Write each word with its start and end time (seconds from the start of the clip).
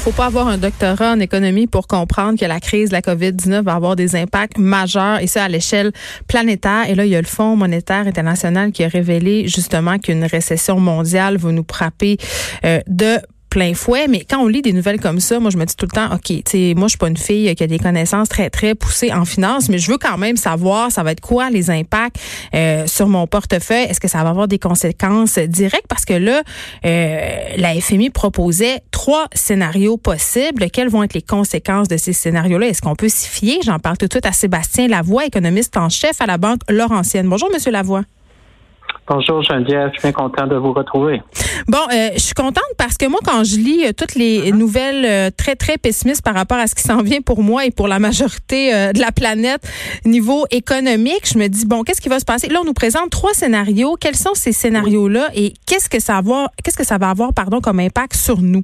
Faut 0.00 0.12
pas 0.12 0.26
avoir 0.26 0.48
un 0.48 0.56
doctorat 0.56 1.12
en 1.12 1.20
économie 1.20 1.66
pour 1.66 1.86
comprendre 1.86 2.40
que 2.40 2.46
la 2.46 2.58
crise 2.58 2.88
de 2.88 2.94
la 2.94 3.02
COVID-19 3.02 3.64
va 3.64 3.74
avoir 3.74 3.96
des 3.96 4.16
impacts 4.16 4.56
majeurs 4.56 5.18
et 5.20 5.26
ça 5.26 5.44
à 5.44 5.48
l'échelle 5.48 5.92
planétaire. 6.26 6.88
Et 6.88 6.94
là, 6.94 7.04
il 7.04 7.10
y 7.10 7.16
a 7.16 7.20
le 7.20 7.26
Fonds 7.26 7.54
monétaire 7.54 8.06
international 8.06 8.72
qui 8.72 8.82
a 8.82 8.88
révélé 8.88 9.46
justement 9.46 9.98
qu'une 9.98 10.24
récession 10.24 10.80
mondiale 10.80 11.36
va 11.36 11.52
nous 11.52 11.66
frapper 11.70 12.16
euh, 12.64 12.80
de 12.86 13.18
plein 13.50 13.74
fouet, 13.74 14.06
mais 14.08 14.24
quand 14.28 14.38
on 14.38 14.46
lit 14.46 14.62
des 14.62 14.72
nouvelles 14.72 15.00
comme 15.00 15.20
ça, 15.20 15.40
moi 15.40 15.50
je 15.50 15.58
me 15.58 15.64
dis 15.64 15.74
tout 15.74 15.86
le 15.86 15.94
temps, 15.94 16.14
ok, 16.14 16.44
tu 16.44 16.74
moi 16.76 16.86
je 16.86 16.90
suis 16.90 16.98
pas 16.98 17.08
une 17.08 17.16
fille 17.16 17.52
qui 17.56 17.62
a 17.64 17.66
des 17.66 17.80
connaissances 17.80 18.28
très 18.28 18.48
très 18.48 18.74
poussées 18.74 19.12
en 19.12 19.24
finance, 19.24 19.68
mais 19.68 19.78
je 19.78 19.90
veux 19.90 19.98
quand 19.98 20.16
même 20.16 20.36
savoir, 20.36 20.92
ça 20.92 21.02
va 21.02 21.12
être 21.12 21.20
quoi 21.20 21.50
les 21.50 21.68
impacts 21.68 22.16
euh, 22.54 22.86
sur 22.86 23.08
mon 23.08 23.26
portefeuille? 23.26 23.84
Est-ce 23.84 24.00
que 24.00 24.08
ça 24.08 24.22
va 24.22 24.30
avoir 24.30 24.46
des 24.46 24.58
conséquences 24.58 25.38
directes? 25.38 25.86
Parce 25.88 26.04
que 26.04 26.14
là, 26.14 26.42
euh, 26.86 27.28
la 27.56 27.74
FMI 27.80 28.10
proposait 28.10 28.80
trois 28.92 29.26
scénarios 29.34 29.96
possibles. 29.96 30.70
Quelles 30.70 30.88
vont 30.88 31.02
être 31.02 31.14
les 31.14 31.22
conséquences 31.22 31.88
de 31.88 31.96
ces 31.96 32.12
scénarios-là? 32.12 32.68
Est-ce 32.68 32.82
qu'on 32.82 32.94
peut 32.94 33.08
s'y 33.08 33.28
fier? 33.28 33.58
J'en 33.64 33.80
parle 33.80 33.98
tout 33.98 34.06
de 34.06 34.12
suite 34.12 34.26
à 34.26 34.32
Sébastien 34.32 34.86
Lavoie, 34.86 35.26
économiste 35.26 35.76
en 35.76 35.88
chef 35.88 36.20
à 36.20 36.26
la 36.26 36.38
banque 36.38 36.60
Laurentienne. 36.68 37.28
Bonjour, 37.28 37.50
Monsieur 37.52 37.72
Lavoie. 37.72 38.04
Bonjour 39.12 39.42
Geneviève, 39.42 39.90
je 39.92 39.98
suis 39.98 40.02
bien 40.02 40.12
content 40.12 40.46
de 40.46 40.54
vous 40.54 40.72
retrouver. 40.72 41.20
Bon, 41.66 41.80
euh, 41.92 42.10
je 42.14 42.20
suis 42.20 42.32
contente 42.32 42.62
parce 42.78 42.96
que 42.96 43.08
moi, 43.08 43.18
quand 43.24 43.42
je 43.42 43.56
lis 43.56 43.84
euh, 43.84 43.90
toutes 43.92 44.14
les 44.14 44.52
nouvelles 44.52 45.04
euh, 45.04 45.30
très, 45.36 45.56
très 45.56 45.78
pessimistes 45.78 46.24
par 46.24 46.32
rapport 46.32 46.58
à 46.58 46.68
ce 46.68 46.76
qui 46.76 46.82
s'en 46.82 47.02
vient 47.02 47.20
pour 47.20 47.42
moi 47.42 47.66
et 47.66 47.72
pour 47.72 47.88
la 47.88 47.98
majorité 47.98 48.70
de 48.94 49.00
la 49.00 49.10
planète 49.10 49.62
niveau 50.04 50.44
économique, 50.52 51.22
je 51.24 51.38
me 51.40 51.48
dis, 51.48 51.66
bon, 51.66 51.82
qu'est-ce 51.82 52.00
qui 52.00 52.08
va 52.08 52.20
se 52.20 52.24
passer? 52.24 52.48
Là, 52.50 52.60
on 52.62 52.64
nous 52.64 52.72
présente 52.72 53.10
trois 53.10 53.32
scénarios. 53.32 53.96
Quels 54.00 54.14
sont 54.14 54.34
ces 54.34 54.52
scénarios-là 54.52 55.30
et 55.34 55.54
qu'est-ce 55.66 55.90
que 55.90 55.98
ça 55.98 56.12
va 56.12 56.18
avoir, 56.20 56.48
qu'est-ce 56.62 56.78
que 56.78 56.86
ça 56.86 56.98
va 56.98 57.10
avoir, 57.10 57.34
pardon, 57.34 57.60
comme 57.60 57.80
impact 57.80 58.14
sur 58.14 58.40
nous? 58.40 58.62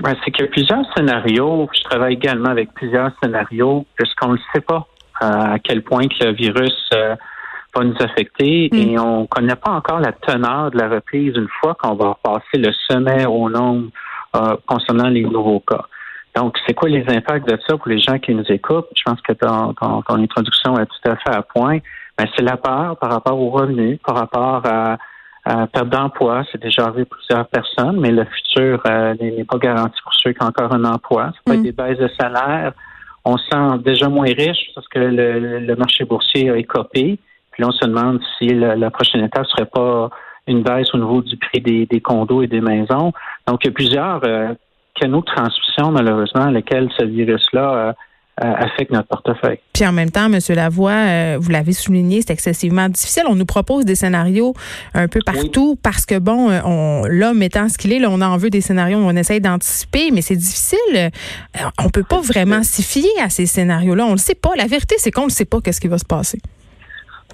Ben, 0.00 0.14
c'est 0.22 0.30
qu'il 0.30 0.44
y 0.44 0.48
a 0.48 0.50
plusieurs 0.50 0.84
scénarios. 0.94 1.70
Je 1.74 1.82
travaille 1.84 2.14
également 2.14 2.50
avec 2.50 2.70
plusieurs 2.74 3.12
scénarios 3.22 3.86
puisqu'on 3.96 4.32
ne 4.32 4.38
sait 4.52 4.60
pas 4.60 4.86
à 5.22 5.56
quel 5.64 5.82
point 5.82 6.02
que 6.08 6.22
le 6.22 6.32
virus 6.34 6.90
va 7.74 7.84
nous 7.84 7.96
affecter 8.00 8.68
mm. 8.72 8.76
et 8.76 8.98
on 8.98 9.22
ne 9.22 9.26
connaît 9.26 9.56
pas 9.56 9.70
encore 9.70 10.00
la 10.00 10.12
teneur 10.12 10.70
de 10.70 10.78
la 10.78 10.88
reprise 10.88 11.34
une 11.36 11.48
fois 11.60 11.74
qu'on 11.74 11.94
va 11.94 12.16
passer 12.22 12.58
le 12.58 12.72
sommet 12.88 13.26
au 13.26 13.48
nombre 13.48 13.88
euh, 14.36 14.56
concernant 14.66 15.08
les 15.08 15.22
nouveaux 15.22 15.60
cas. 15.60 15.84
Donc, 16.34 16.56
c'est 16.66 16.74
quoi 16.74 16.88
les 16.88 17.04
impacts 17.08 17.46
de 17.46 17.58
ça 17.66 17.76
pour 17.76 17.88
les 17.88 17.98
gens 17.98 18.18
qui 18.18 18.34
nous 18.34 18.44
écoutent? 18.48 18.88
Je 18.96 19.02
pense 19.04 19.20
que 19.20 19.34
ton, 19.34 19.74
ton, 19.74 20.14
introduction 20.14 20.78
est 20.78 20.86
tout 20.86 21.10
à 21.10 21.16
fait 21.16 21.36
à 21.36 21.42
point. 21.42 21.78
Mais 22.18 22.26
c'est 22.34 22.42
la 22.42 22.56
peur 22.56 22.96
par 22.96 23.10
rapport 23.10 23.38
aux 23.38 23.50
revenus, 23.50 23.98
par 24.04 24.16
rapport 24.16 24.62
à, 24.64 24.96
à 25.44 25.66
perte 25.66 25.88
d'emploi. 25.90 26.44
C'est 26.50 26.62
déjà 26.62 26.84
arrivé 26.86 27.04
plusieurs 27.04 27.46
personnes, 27.48 28.00
mais 28.00 28.10
le 28.10 28.24
futur 28.24 28.82
euh, 28.86 29.14
n'est 29.20 29.44
pas 29.44 29.58
garanti 29.58 30.00
pour 30.02 30.14
ceux 30.14 30.32
qui 30.32 30.42
ont 30.42 30.46
encore 30.46 30.72
un 30.72 30.84
emploi. 30.84 31.32
Ça 31.34 31.40
peut 31.44 31.52
être 31.52 31.60
mm. 31.60 31.64
des 31.64 31.72
baisses 31.72 31.98
de 31.98 32.10
salaire. 32.18 32.72
On 33.24 33.36
se 33.36 33.44
sent 33.50 33.78
déjà 33.84 34.08
moins 34.08 34.24
riche 34.24 34.70
parce 34.74 34.88
que 34.88 34.98
le, 34.98 35.58
le 35.58 35.76
marché 35.76 36.04
boursier 36.04 36.48
a 36.50 36.56
écopé. 36.56 37.18
Puis 37.52 37.62
là, 37.62 37.68
on 37.68 37.72
se 37.72 37.86
demande 37.86 38.20
si 38.38 38.48
la, 38.48 38.90
prochaine 38.90 39.24
étape 39.24 39.46
serait 39.46 39.68
pas 39.72 40.10
une 40.46 40.62
baisse 40.62 40.88
au 40.94 40.98
niveau 40.98 41.22
du 41.22 41.36
prix 41.36 41.60
des, 41.60 42.00
condos 42.00 42.42
et 42.42 42.46
des 42.46 42.60
maisons. 42.60 43.12
Donc, 43.46 43.60
il 43.62 43.66
y 43.66 43.68
a 43.68 43.72
plusieurs 43.72 44.20
euh, 44.24 44.54
canaux 44.98 45.20
de 45.20 45.26
transmission, 45.26 45.90
malheureusement, 45.92 46.46
lesquels 46.46 46.88
ce 46.98 47.04
virus-là 47.04 47.74
euh, 47.74 47.92
euh, 48.42 48.52
affecte 48.56 48.90
notre 48.90 49.08
portefeuille. 49.08 49.58
Puis 49.74 49.86
en 49.86 49.92
même 49.92 50.10
temps, 50.10 50.32
M. 50.32 50.38
Lavoie, 50.56 51.36
vous 51.36 51.50
l'avez 51.50 51.74
souligné, 51.74 52.22
c'est 52.22 52.32
excessivement 52.32 52.88
difficile. 52.88 53.24
On 53.28 53.36
nous 53.36 53.44
propose 53.44 53.84
des 53.84 53.94
scénarios 53.94 54.54
un 54.94 55.06
peu 55.06 55.20
partout 55.24 55.78
parce 55.80 56.06
que, 56.06 56.18
bon, 56.18 56.48
l'homme 57.08 57.42
étant 57.42 57.68
ce 57.68 57.76
qu'il 57.76 57.92
est, 57.92 57.98
là, 57.98 58.08
on 58.10 58.22
en 58.22 58.38
veut 58.38 58.48
des 58.48 58.62
scénarios, 58.62 58.98
on 58.98 59.14
essaye 59.16 59.42
d'anticiper, 59.42 60.10
mais 60.12 60.22
c'est 60.22 60.36
difficile. 60.36 61.10
On 61.78 61.90
peut 61.90 62.04
pas 62.04 62.22
vraiment 62.22 62.62
s'y 62.62 62.82
fier 62.82 63.10
à 63.22 63.28
ces 63.28 63.44
scénarios-là. 63.44 64.06
On 64.06 64.12
le 64.12 64.16
sait 64.16 64.34
pas. 64.34 64.56
La 64.56 64.66
vérité, 64.66 64.94
c'est 64.96 65.10
qu'on 65.10 65.26
ne 65.26 65.30
sait 65.30 65.44
pas 65.44 65.60
qu'est-ce 65.60 65.80
qui 65.80 65.88
va 65.88 65.98
se 65.98 66.06
passer. 66.06 66.40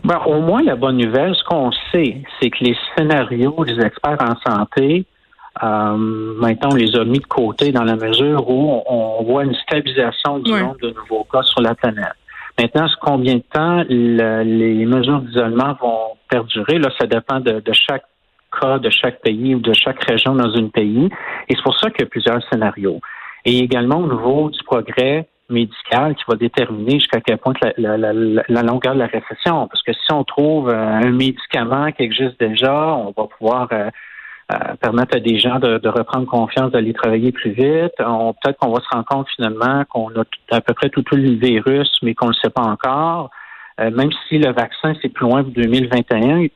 Ben, 0.05 0.21
au 0.27 0.41
moins, 0.41 0.63
la 0.63 0.77
bonne 0.77 0.97
nouvelle, 0.97 1.35
ce 1.35 1.45
qu'on 1.45 1.71
sait, 1.93 2.23
c'est 2.41 2.51
que 2.51 2.65
les 2.65 2.77
scénarios 2.97 3.65
des 3.65 3.79
experts 3.81 4.19
en 4.21 4.37
santé, 4.51 5.05
euh, 5.63 5.97
maintenant, 5.97 6.71
on 6.73 6.77
les 6.77 6.95
a 6.97 7.05
mis 7.05 7.19
de 7.19 7.27
côté 7.27 7.73
dans 7.73 7.85
la 7.85 7.97
mesure 7.97 8.49
où 8.49 8.83
on, 8.87 9.23
voit 9.25 9.45
une 9.45 9.55
stabilisation 9.55 10.39
du 10.39 10.53
nombre 10.53 10.77
de 10.81 10.91
nouveaux 10.91 11.25
cas 11.25 11.43
sur 11.43 11.61
la 11.61 11.75
planète. 11.75 12.15
Maintenant, 12.59 12.87
combien 13.01 13.37
de 13.37 13.43
temps 13.53 13.85
les 13.89 14.87
mesures 14.87 15.21
d'isolement 15.21 15.77
vont 15.81 16.17
perdurer, 16.29 16.79
là, 16.79 16.91
ça 16.99 17.07
dépend 17.07 17.41
de, 17.41 17.61
de, 17.61 17.73
chaque 17.73 18.05
cas, 18.61 18.79
de 18.79 18.91
chaque 18.91 19.21
pays 19.21 19.55
ou 19.55 19.61
de 19.61 19.73
chaque 19.73 20.03
région 20.05 20.35
dans 20.35 20.55
un 20.57 20.69
pays. 20.69 21.09
Et 21.49 21.55
c'est 21.55 21.63
pour 21.63 21.79
ça 21.79 21.91
qu'il 21.91 22.01
y 22.01 22.05
a 22.05 22.11
plusieurs 22.11 22.41
scénarios. 22.51 23.01
Et 23.45 23.59
également 23.59 23.99
au 23.99 24.07
niveau 24.07 24.51
du 24.51 24.63
progrès 24.65 25.29
médical 25.51 26.15
qui 26.15 26.25
va 26.29 26.37
déterminer 26.37 26.99
jusqu'à 26.99 27.21
quel 27.21 27.39
point 27.39 27.55
la, 27.77 28.63
longueur 28.63 28.95
de 28.95 28.99
la 28.99 29.07
récession. 29.07 29.69
Parce 29.69 29.83
que 29.83 29.93
si 29.93 30.13
on 30.13 30.25
trouve 30.25 30.69
euh, 30.69 30.75
un 30.75 31.11
médicament 31.11 31.91
qui 31.93 32.03
existe 32.03 32.39
déjà, 32.39 32.95
on 32.95 33.15
va 33.17 33.27
pouvoir 33.27 33.69
euh, 33.73 33.89
euh, 34.53 34.57
permettre 34.81 35.17
à 35.17 35.21
des 35.21 35.39
gens 35.39 35.59
de, 35.59 35.89
reprendre 35.89 36.27
confiance, 36.27 36.71
d'aller 36.73 36.93
travailler 36.93 37.33
plus 37.33 37.51
vite. 37.51 37.93
Peut-être 37.97 38.59
qu'on 38.59 38.73
va 38.73 38.81
se 38.81 38.89
rendre 38.91 39.07
compte 39.07 39.29
finalement 39.37 39.85
qu'on 39.91 40.09
a 40.11 40.25
à 40.51 40.61
peu 40.61 40.75
près 40.75 40.89
tout, 40.91 41.05
le 41.13 41.35
virus, 41.35 41.91
mais 42.03 42.15
qu'on 42.15 42.27
ne 42.27 42.33
le 42.33 42.37
sait 42.43 42.51
pas 42.51 42.63
encore. 42.63 43.31
même 43.79 44.11
si 44.29 44.39
le 44.39 44.53
vaccin, 44.53 44.95
c'est 45.03 45.11
plus 45.11 45.27
loin 45.27 45.43
de 45.43 45.51
2021, 45.51 46.47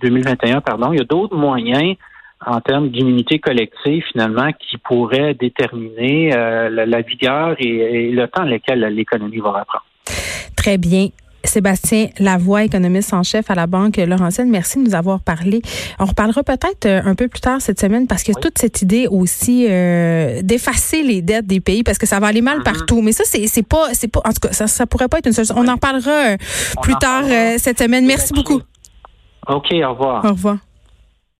2021 0.00 0.60
pardon, 0.60 0.92
il 0.92 0.98
y 0.98 1.02
a 1.02 1.04
d'autres 1.04 1.36
moyens 1.36 1.96
en 2.44 2.60
termes 2.60 2.90
d'immunité 2.90 3.38
collective, 3.38 4.02
finalement, 4.12 4.50
qui 4.52 4.76
pourrait 4.78 5.34
déterminer 5.34 6.34
euh, 6.34 6.68
la, 6.86 7.00
vigueur 7.00 7.56
et, 7.58 8.10
le 8.10 8.26
temps 8.28 8.44
lequel 8.44 8.80
l'économie 8.94 9.38
va 9.38 9.48
reprendre. 9.48 9.84
Très 10.56 10.78
bien. 10.78 11.08
Sébastien 11.44 12.08
Lavoie, 12.18 12.64
économiste 12.64 13.14
en 13.14 13.22
chef 13.22 13.52
à 13.52 13.54
la 13.54 13.68
Banque 13.68 13.98
Laurentienne, 13.98 14.50
merci 14.50 14.82
de 14.82 14.88
nous 14.88 14.96
avoir 14.96 15.20
parlé. 15.20 15.62
On 16.00 16.04
reparlera 16.04 16.42
peut-être 16.42 16.86
euh, 16.86 17.00
un 17.04 17.14
peu 17.14 17.28
plus 17.28 17.40
tard 17.40 17.60
cette 17.60 17.78
semaine 17.78 18.08
parce 18.08 18.24
que 18.24 18.32
toute 18.32 18.58
cette 18.58 18.82
idée 18.82 19.06
aussi 19.06 19.66
euh, 19.70 20.42
d'effacer 20.42 21.04
les 21.04 21.22
dettes 21.22 21.46
des 21.46 21.60
pays 21.60 21.84
parce 21.84 21.98
que 21.98 22.06
ça 22.06 22.18
va 22.18 22.26
aller 22.26 22.42
mal 22.42 22.58
mm-hmm. 22.58 22.64
partout. 22.64 23.00
Mais 23.00 23.12
ça, 23.12 23.22
c'est 23.24 23.62
pas, 23.62 23.94
c'est 23.94 24.08
pas, 24.08 24.22
en 24.24 24.32
tout 24.32 24.40
cas, 24.42 24.52
ça, 24.52 24.66
ça 24.66 24.86
pourrait 24.86 25.06
pas 25.06 25.18
être 25.18 25.26
une 25.26 25.32
solution. 25.32 25.54
On 25.56 25.68
en 25.68 25.76
parlera 25.76 26.36
plus 26.82 26.96
tard 26.96 27.22
cette 27.58 27.78
semaine. 27.78 28.06
Merci 28.06 28.34
beaucoup. 28.34 28.60
OK, 29.48 29.72
au 29.72 29.90
revoir. 29.90 30.24
Au 30.24 30.30
revoir. 30.30 30.56